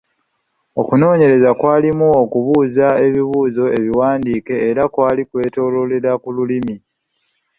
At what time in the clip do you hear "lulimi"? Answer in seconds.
6.35-6.75